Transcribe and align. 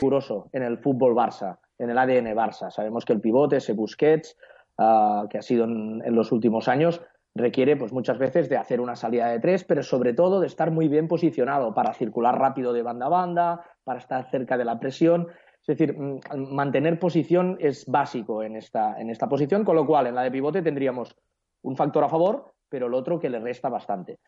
riguroso 0.00 0.48
en 0.52 0.62
el 0.62 0.78
fútbol 0.78 1.14
Barça, 1.14 1.58
en 1.78 1.90
el 1.90 1.98
ADN 1.98 2.34
Barça. 2.34 2.70
Sabemos 2.70 3.04
que 3.04 3.12
el 3.12 3.20
pivote, 3.20 3.56
ese 3.56 3.74
Busquets, 3.74 4.36
uh, 4.78 5.28
que 5.28 5.38
ha 5.38 5.42
sido 5.42 5.64
en, 5.64 6.14
los 6.14 6.32
últimos 6.32 6.68
años, 6.68 7.02
requiere 7.34 7.76
pues 7.76 7.92
muchas 7.92 8.18
veces 8.18 8.48
de 8.48 8.56
hacer 8.56 8.80
una 8.80 8.96
salida 8.96 9.28
de 9.28 9.38
tres, 9.38 9.64
pero 9.64 9.82
sobre 9.82 10.14
todo 10.14 10.40
de 10.40 10.46
estar 10.46 10.70
muy 10.70 10.88
bien 10.88 11.06
posicionado 11.06 11.74
para 11.74 11.92
circular 11.92 12.38
rápido 12.38 12.72
de 12.72 12.82
banda 12.82 13.06
a 13.06 13.10
banda, 13.10 13.64
para 13.84 13.98
estar 13.98 14.28
cerca 14.30 14.56
de 14.56 14.64
la 14.64 14.80
presión. 14.80 15.28
Es 15.60 15.78
decir, 15.78 15.96
mantener 16.34 16.98
posición 16.98 17.56
es 17.60 17.86
básico 17.86 18.42
en 18.42 18.56
esta, 18.56 18.98
en 18.98 19.10
esta 19.10 19.28
posición, 19.28 19.64
con 19.64 19.76
lo 19.76 19.86
cual 19.86 20.06
en 20.06 20.14
la 20.14 20.22
de 20.22 20.30
pivote 20.30 20.62
tendríamos 20.62 21.14
un 21.62 21.76
factor 21.76 22.02
a 22.02 22.08
favor, 22.08 22.54
pero 22.68 22.86
el 22.86 22.94
otro 22.94 23.20
que 23.20 23.28
le 23.28 23.38
resta 23.38 23.68
bastante. 23.68 24.18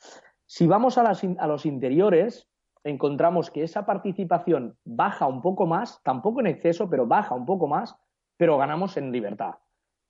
Si 0.47 0.67
vamos 0.67 0.99
a, 0.99 1.11
a 1.11 1.47
los 1.47 1.65
interiores, 1.65 2.52
encontramos 2.85 3.51
que 3.51 3.63
esa 3.63 3.87
participación 3.87 4.77
baja 4.85 5.27
un 5.27 5.41
poco 5.41 5.67
más, 5.67 6.01
tampoco 6.03 6.41
en 6.41 6.49
exceso, 6.49 6.89
pero 6.89 7.07
baja 7.07 7.35
un 7.35 7.47
poco 7.47 7.67
más, 7.67 7.97
pero 8.37 8.59
ganamos 8.59 8.97
en 8.97 9.13
libertad. 9.13 9.55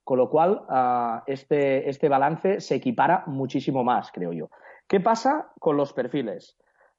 Con 0.05 0.19
lo 0.19 0.31
cual, 0.31 0.65
uh, 0.69 1.23
este, 1.27 1.89
este 1.89 2.09
balance 2.09 2.61
se 2.61 2.75
equipara 2.75 3.25
muchísimo 3.27 3.85
más, 3.85 4.11
creo 4.11 4.33
yo. 4.33 4.49
¿Qué 4.89 5.01
pasa 5.01 5.53
con 5.61 5.77
los 5.77 5.93
perfiles? 5.93 6.59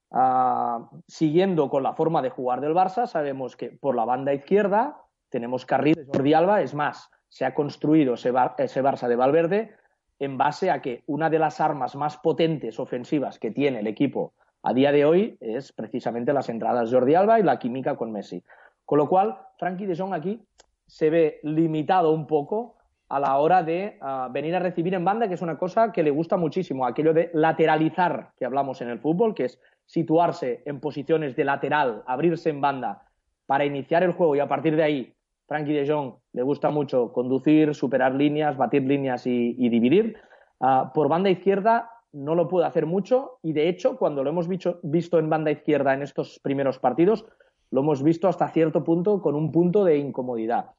Uh, 0.10 0.86
siguiendo 1.08 1.70
con 1.70 1.84
la 1.84 1.94
forma 1.94 2.22
de 2.22 2.30
jugar 2.30 2.62
del 2.62 2.74
Barça, 2.74 3.08
sabemos 3.08 3.58
que 3.58 3.72
por 3.72 3.96
la 3.96 4.06
banda 4.06 4.34
izquierda 4.34 5.02
tenemos 5.30 5.66
carril 5.66 6.08
Jordi 6.08 6.34
Alba, 6.34 6.62
es 6.62 6.76
más, 6.76 7.10
se 7.28 7.46
ha 7.46 7.56
construido 7.56 8.14
ese 8.14 8.32
Barça 8.32 9.08
de 9.08 9.16
Valverde 9.16 9.76
en 10.20 10.38
base 10.38 10.70
a 10.70 10.82
que 10.82 11.04
una 11.08 11.30
de 11.32 11.40
las 11.40 11.60
armas 11.60 11.96
más 11.96 12.18
potentes 12.18 12.80
ofensivas 12.80 13.40
que 13.40 13.52
tiene 13.52 13.80
el 13.80 13.88
equipo 13.88 14.36
a 14.64 14.74
día 14.74 14.92
de 14.92 15.06
hoy 15.06 15.38
es 15.42 15.74
precisamente 15.74 16.34
las 16.34 16.50
entradas 16.50 16.92
Jordi 16.92 17.16
Alba 17.16 17.40
y 17.40 17.44
la 17.44 17.60
química 17.60 17.96
con 17.98 18.12
Messi. 18.12 18.42
Con 18.86 18.98
lo 18.98 19.10
cual, 19.10 19.38
Frankie 19.60 19.86
de 19.86 19.96
Jong 19.96 20.14
aquí 20.14 20.42
se 20.88 21.10
ve 21.10 21.40
limitado 21.44 22.12
un 22.12 22.28
poco 22.28 22.78
a 23.10 23.20
la 23.20 23.38
hora 23.38 23.62
de 23.62 24.00
uh, 24.02 24.32
venir 24.32 24.56
a 24.56 24.60
recibir 24.60 24.94
en 24.94 25.06
banda, 25.06 25.28
que 25.28 25.36
es 25.36 25.42
una 25.42 25.58
cosa 25.58 25.92
que 25.92 26.02
le 26.02 26.12
gusta 26.12 26.38
muchísimo, 26.38 26.86
aquello 26.86 27.14
de 27.14 27.30
lateralizar 27.34 28.32
que 28.38 28.46
hablamos 28.46 28.82
en 28.82 28.90
el 28.90 29.00
fútbol, 29.00 29.36
que 29.36 29.46
es 29.46 29.60
situarse 29.86 30.64
en 30.66 30.80
posiciones 30.80 31.36
de 31.36 31.44
lateral, 31.44 32.04
abrirse 32.08 32.50
en 32.50 32.62
banda 32.62 33.04
para 33.46 33.66
iniciar 33.66 34.04
el 34.04 34.14
juego 34.14 34.36
y 34.36 34.40
a 34.40 34.48
partir 34.48 34.76
de 34.76 34.84
ahí, 34.84 35.14
Frankie 35.48 35.74
de 35.74 35.88
Jong 35.88 36.14
le 36.32 36.42
gusta 36.42 36.70
mucho 36.72 37.12
conducir, 37.12 37.76
superar 37.76 38.16
líneas, 38.16 38.56
batir 38.56 38.84
líneas 38.84 39.28
y, 39.28 39.70
dividir. 39.70 40.18
Uh, 40.60 40.92
por 40.94 41.10
banda 41.10 41.30
izquierda 41.30 41.93
no 42.14 42.36
lo 42.36 42.48
puede 42.48 42.68
hacer 42.68 42.86
mucho 42.86 43.40
y 43.42 43.54
de 43.54 43.68
hecho 43.68 43.98
cuando 43.98 44.24
lo 44.24 44.30
hemos 44.30 44.48
visto, 44.48 45.20
en 45.20 45.30
banda 45.30 45.52
izquierda 45.52 45.94
en 45.94 46.04
estos 46.04 46.40
primeros 46.40 46.80
partidos, 46.80 47.26
lo 47.72 47.82
hemos 47.82 48.04
visto 48.04 48.28
hasta 48.28 48.50
cierto 48.50 48.84
punto 48.84 49.22
con 49.22 49.36
un 49.36 49.52
punto 49.52 49.84
de 49.84 49.98
incomodidad. 49.98 50.72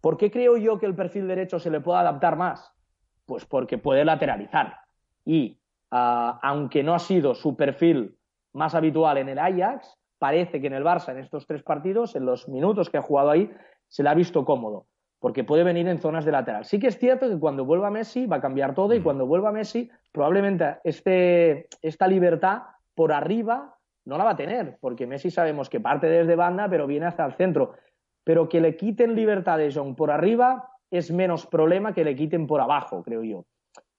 ¿Por 0.00 0.16
qué 0.16 0.30
creo 0.30 0.56
yo 0.56 0.78
que 0.78 0.86
el 0.86 0.96
perfil 0.96 1.28
derecho 1.28 1.58
se 1.58 1.70
le 1.70 1.80
puede 1.80 2.00
adaptar 2.00 2.36
más? 2.36 2.72
Pues 3.24 3.44
porque 3.46 3.78
puede 3.78 4.04
lateralizar. 4.04 4.78
Y 5.24 5.58
uh, 5.92 6.34
aunque 6.42 6.82
no 6.82 6.94
ha 6.94 6.98
sido 6.98 7.34
su 7.34 7.54
perfil 7.54 8.16
más 8.52 8.74
habitual 8.74 9.18
en 9.18 9.28
el 9.28 9.38
Ajax, 9.38 9.96
parece 10.18 10.60
que 10.60 10.66
en 10.66 10.74
el 10.74 10.84
Barça, 10.84 11.12
en 11.12 11.18
estos 11.18 11.46
tres 11.46 11.62
partidos, 11.62 12.16
en 12.16 12.26
los 12.26 12.48
minutos 12.48 12.90
que 12.90 12.98
ha 12.98 13.02
jugado 13.02 13.30
ahí, 13.30 13.50
se 13.86 14.02
le 14.02 14.08
ha 14.08 14.14
visto 14.14 14.44
cómodo, 14.44 14.86
porque 15.20 15.44
puede 15.44 15.62
venir 15.62 15.86
en 15.86 16.00
zonas 16.00 16.24
de 16.24 16.32
lateral. 16.32 16.64
Sí 16.64 16.80
que 16.80 16.88
es 16.88 16.98
cierto 16.98 17.28
que 17.28 17.38
cuando 17.38 17.64
vuelva 17.64 17.90
Messi 17.90 18.26
va 18.26 18.36
a 18.36 18.40
cambiar 18.40 18.74
todo 18.74 18.94
y 18.94 19.00
cuando 19.00 19.26
vuelva 19.26 19.52
Messi, 19.52 19.90
probablemente 20.10 20.78
este, 20.82 21.68
esta 21.82 22.08
libertad 22.08 22.62
por 22.94 23.12
arriba 23.12 23.76
no 24.04 24.18
la 24.18 24.24
va 24.24 24.30
a 24.30 24.36
tener, 24.36 24.78
porque 24.80 25.06
Messi 25.06 25.30
sabemos 25.30 25.68
que 25.68 25.78
parte 25.78 26.08
desde 26.08 26.34
banda, 26.34 26.68
pero 26.68 26.86
viene 26.86 27.06
hasta 27.06 27.24
el 27.24 27.34
centro 27.34 27.74
pero 28.24 28.48
que 28.48 28.60
le 28.60 28.76
quiten 28.76 29.14
libertad 29.14 29.58
de 29.58 29.72
Jong 29.72 29.96
por 29.96 30.10
arriba 30.10 30.70
es 30.90 31.10
menos 31.10 31.46
problema 31.46 31.92
que 31.92 32.04
le 32.04 32.14
quiten 32.14 32.46
por 32.46 32.60
abajo, 32.60 33.02
creo 33.02 33.22
yo. 33.22 33.44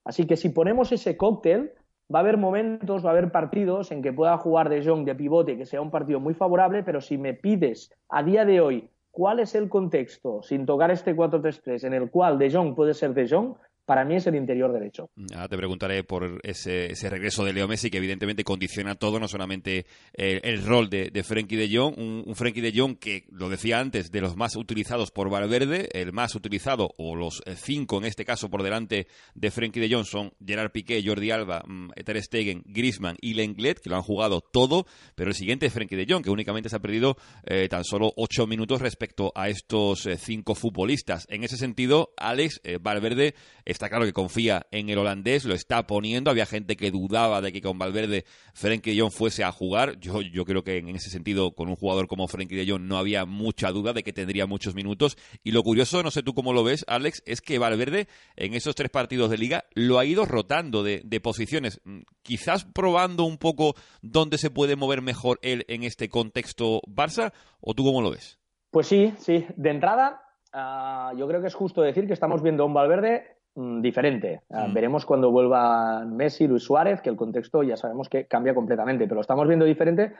Así 0.04 0.26
que 0.26 0.36
si 0.36 0.50
ponemos 0.50 0.92
ese 0.92 1.16
cóctel, 1.16 1.72
va 2.12 2.18
a 2.18 2.22
haber 2.22 2.36
momentos, 2.36 3.04
va 3.04 3.10
a 3.10 3.12
haber 3.12 3.30
partidos 3.30 3.92
en 3.92 4.02
que 4.02 4.12
pueda 4.12 4.36
jugar 4.36 4.68
de 4.68 4.84
Jong 4.84 5.04
de 5.04 5.14
pivote, 5.14 5.56
que 5.56 5.66
sea 5.66 5.80
un 5.80 5.90
partido 5.90 6.20
muy 6.20 6.34
favorable, 6.34 6.82
pero 6.82 7.00
si 7.00 7.18
me 7.18 7.34
pides 7.34 7.92
a 8.08 8.22
día 8.22 8.44
de 8.44 8.60
hoy 8.60 8.90
cuál 9.12 9.38
es 9.38 9.54
el 9.54 9.68
contexto, 9.68 10.42
sin 10.42 10.66
tocar 10.66 10.90
este 10.90 11.14
4-3-3, 11.14 11.84
en 11.84 11.94
el 11.94 12.10
cual 12.10 12.38
de 12.38 12.50
Jong 12.50 12.74
puede 12.74 12.94
ser 12.94 13.14
de 13.14 13.28
Jong, 13.28 13.54
para 13.92 14.06
mí 14.06 14.16
es 14.16 14.26
el 14.26 14.36
interior 14.36 14.72
derecho. 14.72 15.10
Ahora 15.34 15.48
te 15.48 15.56
preguntaré 15.58 16.02
por 16.02 16.40
ese, 16.44 16.92
ese, 16.92 17.10
regreso 17.10 17.44
de 17.44 17.52
Leo 17.52 17.68
Messi 17.68 17.90
que 17.90 17.98
evidentemente 17.98 18.42
condiciona 18.42 18.94
todo, 18.94 19.20
no 19.20 19.28
solamente 19.28 19.84
el, 20.14 20.64
rol 20.64 20.88
de, 20.88 21.10
de, 21.10 21.22
Frenkie 21.22 21.56
de 21.56 21.68
Jong, 21.76 21.98
un, 21.98 22.24
un, 22.26 22.34
de 22.34 22.72
Jong 22.74 22.98
que, 22.98 23.26
lo 23.30 23.50
decía 23.50 23.80
antes, 23.80 24.10
de 24.10 24.22
los 24.22 24.34
más 24.34 24.56
utilizados 24.56 25.10
por 25.10 25.28
Valverde, 25.28 25.90
el 25.92 26.14
más 26.14 26.34
utilizado, 26.34 26.94
o 26.96 27.14
los 27.14 27.42
cinco 27.56 27.98
en 27.98 28.06
este 28.06 28.24
caso 28.24 28.48
por 28.48 28.62
delante 28.62 29.08
de 29.34 29.50
Frenkie 29.50 29.80
de 29.80 29.94
Jong 29.94 30.06
son 30.06 30.32
Gerard 30.42 30.70
Piqué, 30.70 31.02
Jordi 31.04 31.30
Alba, 31.30 31.62
mm, 31.66 31.90
Ter 32.02 32.22
Stegen, 32.22 32.62
Griezmann 32.64 33.16
y 33.20 33.34
Lenglet, 33.34 33.78
que 33.78 33.90
lo 33.90 33.96
han 33.96 34.02
jugado 34.02 34.40
todo, 34.40 34.86
pero 35.14 35.28
el 35.28 35.36
siguiente 35.36 35.66
es 35.66 35.72
Frenkie 35.74 35.96
de 35.96 36.06
Jong, 36.08 36.24
que 36.24 36.30
únicamente 36.30 36.70
se 36.70 36.76
ha 36.76 36.80
perdido 36.80 37.18
eh, 37.44 37.68
tan 37.68 37.84
solo 37.84 38.10
ocho 38.16 38.46
minutos 38.46 38.80
respecto 38.80 39.32
a 39.34 39.50
estos 39.50 40.06
eh, 40.06 40.16
cinco 40.16 40.54
futbolistas. 40.54 41.26
En 41.28 41.44
ese 41.44 41.58
sentido, 41.58 42.14
Alex 42.16 42.62
eh, 42.64 42.78
Valverde 42.80 43.34
está 43.64 43.88
claro 43.88 44.04
que 44.04 44.12
confía 44.12 44.66
en 44.70 44.88
el 44.88 44.98
holandés, 44.98 45.44
lo 45.44 45.54
está 45.54 45.86
poniendo. 45.86 46.30
Había 46.30 46.46
gente 46.46 46.76
que 46.76 46.90
dudaba 46.90 47.40
de 47.40 47.52
que 47.52 47.60
con 47.60 47.78
Valverde 47.78 48.24
Frenkie 48.54 48.94
de 48.94 49.00
Jong 49.00 49.12
fuese 49.12 49.44
a 49.44 49.52
jugar. 49.52 49.98
Yo, 49.98 50.20
yo 50.20 50.44
creo 50.44 50.64
que 50.64 50.78
en 50.78 50.88
ese 50.88 51.10
sentido, 51.10 51.52
con 51.52 51.68
un 51.68 51.76
jugador 51.76 52.06
como 52.08 52.28
Frenkie 52.28 52.56
de 52.56 52.70
Jong 52.70 52.82
no 52.82 52.98
había 52.98 53.24
mucha 53.24 53.70
duda 53.70 53.92
de 53.92 54.02
que 54.02 54.12
tendría 54.12 54.46
muchos 54.46 54.74
minutos. 54.74 55.16
Y 55.42 55.52
lo 55.52 55.62
curioso, 55.62 56.02
no 56.02 56.10
sé 56.10 56.22
tú 56.22 56.34
cómo 56.34 56.52
lo 56.52 56.64
ves, 56.64 56.84
Alex, 56.88 57.22
es 57.26 57.40
que 57.40 57.58
Valverde 57.58 58.08
en 58.36 58.54
esos 58.54 58.74
tres 58.74 58.90
partidos 58.90 59.30
de 59.30 59.38
liga 59.38 59.64
lo 59.74 59.98
ha 59.98 60.04
ido 60.04 60.24
rotando 60.24 60.82
de, 60.82 61.02
posiciones. 61.22 61.80
Quizás 62.22 62.64
probando 62.64 63.24
un 63.24 63.38
poco 63.38 63.74
dónde 64.00 64.38
se 64.38 64.50
puede 64.50 64.76
mover 64.76 65.02
mejor 65.02 65.38
él 65.42 65.64
en 65.68 65.84
este 65.84 66.08
contexto 66.08 66.80
Barça, 66.88 67.32
¿o 67.60 67.74
tú 67.74 67.84
cómo 67.84 68.02
lo 68.02 68.10
ves? 68.10 68.38
Pues 68.70 68.88
sí, 68.88 69.12
sí. 69.18 69.46
De 69.56 69.70
entrada, 69.70 70.22
Uh, 70.54 71.16
yo 71.16 71.26
creo 71.26 71.40
que 71.40 71.46
es 71.46 71.54
justo 71.54 71.80
decir 71.80 72.06
que 72.06 72.12
estamos 72.12 72.42
viendo 72.42 72.62
a 72.62 72.66
un 72.66 72.74
Valverde 72.74 73.38
diferente. 73.54 74.40
Uh, 74.48 74.68
mm. 74.68 74.74
Veremos 74.74 75.06
cuando 75.06 75.30
vuelva 75.30 76.04
Messi, 76.04 76.46
Luis 76.46 76.62
Suárez, 76.62 77.00
que 77.00 77.10
el 77.10 77.16
contexto 77.16 77.62
ya 77.62 77.76
sabemos 77.76 78.08
que 78.08 78.26
cambia 78.26 78.54
completamente, 78.54 79.04
pero 79.04 79.16
lo 79.16 79.20
estamos 79.20 79.46
viendo 79.46 79.64
diferente 79.64 80.12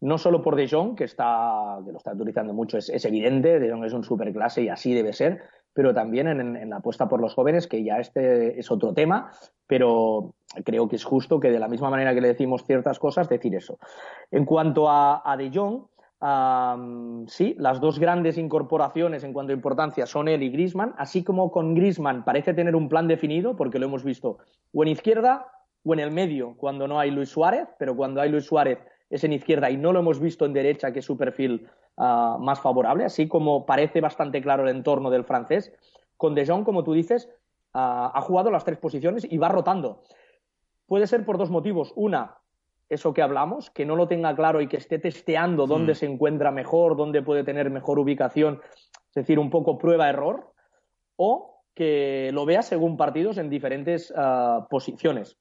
no 0.00 0.16
solo 0.16 0.42
por 0.42 0.56
De 0.56 0.68
Jong, 0.68 0.96
que, 0.96 1.04
está, 1.04 1.78
que 1.84 1.92
lo 1.92 1.98
está 1.98 2.12
utilizando 2.12 2.54
mucho, 2.54 2.78
es, 2.78 2.88
es 2.88 3.04
evidente, 3.04 3.60
De 3.60 3.70
Jong 3.70 3.84
es 3.84 3.92
un 3.92 4.04
superclase 4.04 4.62
y 4.62 4.68
así 4.68 4.94
debe 4.94 5.12
ser, 5.12 5.42
pero 5.74 5.94
también 5.94 6.26
en, 6.26 6.56
en, 6.56 6.70
la 6.70 6.76
apuesta 6.76 7.08
por 7.08 7.20
los 7.20 7.34
jóvenes, 7.34 7.66
que 7.66 7.84
ya 7.84 7.98
este 7.98 8.58
es 8.58 8.70
otro 8.70 8.94
tema, 8.94 9.30
pero 9.66 10.34
creo 10.64 10.88
que 10.88 10.96
es 10.96 11.04
justo 11.04 11.38
que 11.38 11.50
de 11.50 11.58
la 11.58 11.68
misma 11.68 11.90
manera 11.90 12.14
que 12.14 12.20
le 12.20 12.28
decimos 12.28 12.64
ciertas 12.64 12.98
cosas, 12.98 13.28
decir 13.28 13.54
eso. 13.54 13.78
En 14.30 14.46
cuanto 14.46 14.88
a, 14.88 15.22
a 15.24 15.36
De 15.36 15.50
Jong, 15.52 15.84
Sí, 17.28 17.54
las 17.58 17.80
dos 17.80 17.98
grandes 17.98 18.36
incorporaciones 18.36 19.24
en 19.24 19.32
cuanto 19.32 19.52
a 19.52 19.56
importancia 19.56 20.04
son 20.04 20.28
él 20.28 20.42
y 20.42 20.50
Grisman, 20.50 20.94
así 20.98 21.24
como 21.24 21.50
con 21.50 21.74
Grisman 21.74 22.24
parece 22.26 22.52
tener 22.52 22.76
un 22.76 22.90
plan 22.90 23.08
definido, 23.08 23.56
porque 23.56 23.78
lo 23.78 23.86
hemos 23.86 24.04
visto 24.04 24.36
o 24.72 24.82
en 24.82 24.90
izquierda 24.90 25.46
o 25.82 25.94
en 25.94 26.00
el 26.00 26.10
medio 26.10 26.56
cuando 26.58 26.86
no 26.86 27.00
hay 27.00 27.10
Luis 27.10 27.30
Suárez, 27.30 27.68
pero 27.78 27.96
cuando 27.96 28.20
hay 28.20 28.28
Luis 28.28 28.44
Suárez 28.44 28.80
es 29.08 29.24
en 29.24 29.32
izquierda 29.32 29.70
y 29.70 29.78
no 29.78 29.92
lo 29.92 30.00
hemos 30.00 30.20
visto 30.20 30.44
en 30.44 30.52
derecha, 30.52 30.92
que 30.92 30.98
es 30.98 31.06
su 31.06 31.16
perfil 31.16 31.66
uh, 31.96 32.38
más 32.38 32.60
favorable, 32.60 33.04
así 33.04 33.26
como 33.26 33.64
parece 33.64 34.02
bastante 34.02 34.42
claro 34.42 34.64
el 34.64 34.76
entorno 34.76 35.08
del 35.08 35.24
francés. 35.24 35.72
Con 36.18 36.34
De 36.34 36.46
Jong, 36.46 36.64
como 36.64 36.84
tú 36.84 36.92
dices, 36.92 37.30
uh, 37.72 38.12
ha 38.12 38.20
jugado 38.20 38.50
las 38.50 38.64
tres 38.64 38.78
posiciones 38.78 39.26
y 39.28 39.38
va 39.38 39.48
rotando. 39.48 40.02
Puede 40.86 41.06
ser 41.06 41.24
por 41.24 41.38
dos 41.38 41.50
motivos. 41.50 41.94
Una, 41.96 42.39
eso 42.90 43.14
que 43.14 43.22
hablamos, 43.22 43.70
que 43.70 43.86
no 43.86 43.96
lo 43.96 44.08
tenga 44.08 44.34
claro 44.34 44.60
y 44.60 44.66
que 44.66 44.76
esté 44.76 44.98
testeando 44.98 45.66
dónde 45.66 45.92
mm. 45.92 45.96
se 45.96 46.06
encuentra 46.06 46.50
mejor, 46.50 46.96
dónde 46.96 47.22
puede 47.22 47.44
tener 47.44 47.70
mejor 47.70 47.98
ubicación, 47.98 48.60
es 49.08 49.14
decir, 49.14 49.38
un 49.38 49.48
poco 49.48 49.78
prueba-error, 49.78 50.52
o 51.16 51.62
que 51.74 52.30
lo 52.32 52.44
vea 52.44 52.62
según 52.62 52.96
partidos 52.96 53.38
en 53.38 53.48
diferentes 53.48 54.10
uh, 54.10 54.66
posiciones. 54.68 55.38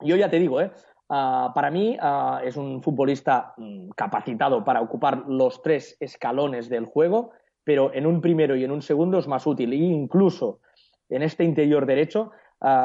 Yo 0.00 0.16
ya 0.16 0.30
te 0.30 0.38
digo, 0.38 0.60
¿eh? 0.60 0.70
Uh, 1.08 1.52
para 1.54 1.70
mí 1.70 1.96
uh, 2.02 2.38
es 2.44 2.56
un 2.56 2.82
futbolista 2.82 3.54
um, 3.58 3.88
capacitado 3.90 4.64
para 4.64 4.80
ocupar 4.80 5.24
los 5.28 5.62
tres 5.62 5.96
escalones 6.00 6.68
del 6.68 6.84
juego, 6.84 7.30
pero 7.64 7.92
en 7.92 8.06
un 8.06 8.20
primero 8.20 8.56
y 8.56 8.64
en 8.64 8.70
un 8.70 8.82
segundo 8.82 9.18
es 9.18 9.26
más 9.26 9.46
útil. 9.46 9.72
E 9.72 9.76
incluso 9.76 10.60
en 11.08 11.22
este 11.22 11.44
interior 11.44 11.84
derecho 11.86 12.30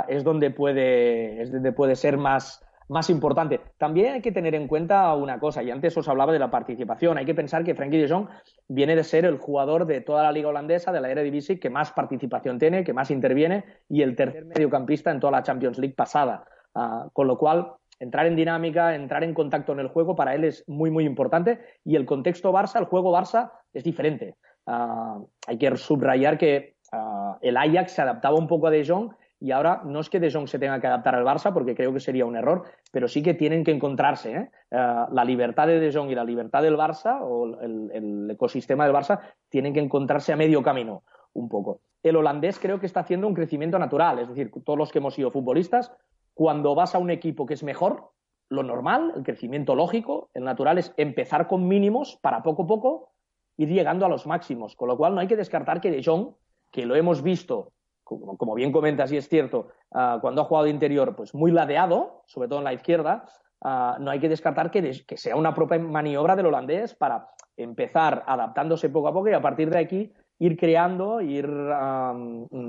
es 0.08 0.24
donde 0.24 0.52
puede, 0.52 1.42
es 1.42 1.52
donde 1.52 1.72
puede 1.72 1.96
ser 1.96 2.18
más, 2.18 2.64
más 2.90 3.10
importante. 3.10 3.60
También 3.78 4.14
hay 4.14 4.22
que 4.22 4.32
tener 4.32 4.56
en 4.56 4.68
cuenta 4.68 5.14
una 5.16 5.40
cosa, 5.40 5.64
y 5.64 5.72
antes 5.72 5.96
os 5.98 6.08
hablaba 6.08 6.34
de 6.34 6.40
la 6.40 6.52
participación. 6.52 7.18
Hay 7.18 7.26
que 7.26 7.36
pensar 7.36 7.64
que 7.64 7.76
Frankie 7.76 7.98
de 7.98 8.10
Jong 8.10 8.28
viene 8.68 8.96
de 8.96 9.04
ser 9.04 9.26
el 9.26 9.38
jugador 9.38 9.86
de 9.86 10.02
toda 10.02 10.24
la 10.24 10.32
liga 10.32 10.50
holandesa, 10.50 10.92
de 10.92 11.02
la 11.02 11.10
Eredivisie, 11.10 11.60
que 11.60 11.70
más 11.70 11.92
participación 11.92 12.60
tiene, 12.60 12.84
que 12.84 12.94
más 12.94 13.12
interviene, 13.12 13.64
y 13.90 14.02
el 14.02 14.16
tercer 14.16 14.46
mediocampista 14.46 15.12
en 15.12 15.20
toda 15.20 15.32
la 15.32 15.44
Champions 15.44 15.78
League 15.78 15.96
pasada. 15.96 16.46
Uh, 16.74 17.10
con 17.12 17.28
lo 17.28 17.38
cual, 17.38 17.74
entrar 18.00 18.26
en 18.26 18.36
dinámica, 18.36 18.96
entrar 18.96 19.24
en 19.24 19.34
contacto 19.34 19.74
en 19.74 19.80
el 19.80 19.88
juego, 19.88 20.16
para 20.16 20.34
él 20.34 20.44
es 20.44 20.68
muy, 20.68 20.90
muy 20.90 21.06
importante. 21.06 21.60
Y 21.86 21.96
el 21.96 22.06
contexto 22.06 22.52
Barça, 22.52 22.80
el 22.80 22.86
juego 22.86 23.16
Barça, 23.16 23.52
es 23.74 23.84
diferente. 23.84 24.36
Ah, 24.66 25.20
hay 25.48 25.58
que 25.58 25.76
subrayar 25.78 26.38
que 26.38 26.76
ah, 26.92 27.38
el 27.42 27.58
Ajax 27.58 27.94
se 27.94 28.02
adaptaba 28.02 28.38
un 28.38 28.48
poco 28.48 28.68
a 28.68 28.72
De 28.72 28.86
Jong 28.86 29.12
y 29.42 29.52
ahora 29.52 29.82
no 29.84 30.00
es 30.00 30.10
que 30.10 30.20
De 30.20 30.32
Jong 30.32 30.48
se 30.48 30.60
tenga 30.60 30.80
que 30.80 30.88
adaptar 30.88 31.16
al 31.16 31.26
Barça, 31.26 31.52
porque 31.52 31.76
creo 31.76 31.92
que 31.92 32.00
sería 32.00 32.26
un 32.26 32.36
error, 32.36 32.64
pero 32.92 33.08
sí 33.08 33.24
que 33.24 33.34
tienen 33.34 33.64
que 33.64 33.72
encontrarse. 33.72 34.34
¿eh? 34.34 34.52
Ah, 34.72 35.10
la 35.12 35.26
libertad 35.26 35.66
de 35.66 35.80
De 35.80 35.92
Jong 35.92 36.12
y 36.12 36.16
la 36.16 36.24
libertad 36.24 36.62
del 36.62 36.78
Barça, 36.78 37.20
o 37.22 37.60
el, 37.60 37.92
el 37.92 38.32
ecosistema 38.32 38.86
del 38.86 38.94
Barça, 38.94 39.20
tienen 39.50 39.74
que 39.74 39.80
encontrarse 39.80 40.32
a 40.32 40.36
medio 40.36 40.62
camino 40.62 41.04
un 41.34 41.50
poco. 41.50 41.82
El 42.04 42.18
holandés 42.18 42.60
creo 42.60 42.80
que 42.80 42.86
está 42.86 43.00
haciendo 43.00 43.28
un 43.28 43.34
crecimiento 43.34 43.80
natural, 43.80 44.20
es 44.20 44.30
decir, 44.30 44.52
todos 44.64 44.78
los 44.78 44.92
que 44.92 45.00
hemos 45.00 45.16
sido 45.16 45.32
futbolistas 45.32 45.92
cuando 46.34 46.76
vas 46.76 46.94
a 46.96 47.00
un 47.00 47.10
equipo 47.10 47.46
que 47.46 47.56
es 47.56 47.64
mejor, 47.64 48.12
lo 48.50 48.64
normal, 48.64 49.14
el 49.16 49.24
crecimiento 49.24 49.76
lógico, 49.76 50.30
el 50.34 50.44
natural 50.44 50.78
es 50.78 50.94
empezar 50.98 51.48
con 51.48 51.68
mínimos 51.68 52.18
para 52.22 52.44
poco 52.44 52.64
a 52.64 52.68
poco 52.68 53.12
ir 53.58 53.70
llegando 53.70 54.06
a 54.06 54.10
los 54.10 54.28
máximos. 54.28 54.76
Con 54.76 54.88
lo 54.88 54.98
cual 54.98 55.16
no 55.16 55.22
hay 55.22 55.28
que 55.28 55.36
descartar 55.36 55.82
que 55.82 55.92
De 55.92 56.04
Jong, 56.04 56.36
que 56.70 56.86
lo 56.86 56.96
hemos 56.96 57.22
visto, 57.24 57.72
como, 58.20 58.56
bien 58.56 58.72
comentas 58.72 59.12
y 59.12 59.18
es 59.18 59.28
cierto, 59.30 59.70
ah, 59.92 60.20
cuando 60.22 60.42
ha 60.42 60.46
jugado 60.46 60.66
de 60.66 60.72
interior, 60.72 61.16
pues 61.16 61.34
muy 61.34 61.52
ladeado, 61.52 62.24
sobre 62.28 62.48
todo 62.48 62.60
en 62.60 62.66
la 62.66 62.74
izquierda, 62.74 63.26
ah, 63.62 63.98
no 64.00 64.12
hay 64.12 64.20
que 64.20 64.30
descartar 64.30 64.72
que, 64.72 65.04
que, 65.06 65.18
sea 65.18 65.36
una 65.36 65.54
propia 65.54 65.80
maniobra 65.80 66.36
del 66.36 66.48
holandés 66.48 66.94
para 66.94 67.28
empezar 67.58 68.24
adaptándose 68.28 68.90
poco 68.90 69.08
a 69.08 69.14
poco 69.14 69.30
y 69.30 69.34
a 69.34 69.42
partir 69.42 69.70
de 69.70 69.80
aquí 69.80 70.14
ir 70.40 70.58
creando, 70.58 71.22
ir 71.22 71.48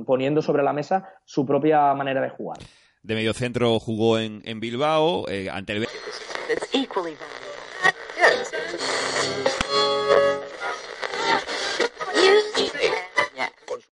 poniendo 0.04 0.42
sobre 0.42 0.62
la 0.62 0.74
mesa 0.74 1.08
su 1.24 1.46
propia 1.46 1.94
manera 1.94 2.20
de 2.20 2.28
jugar. 2.28 2.58
De 3.02 3.14
medio 3.14 3.32
centro 3.32 3.80
jugó 3.80 4.18
en, 4.18 4.42
en 4.44 4.60
Bilbao, 4.60 5.26
eh, 5.28 5.48
ante 5.50 5.72
el... 5.72 5.86